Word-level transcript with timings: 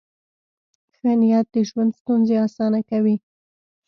ښه 0.97 1.11
نیت 1.19 1.47
د 1.53 1.57
ژوند 1.69 1.91
ستونزې 1.99 2.35
اسانه 2.45 2.79
کوي. 2.89 3.15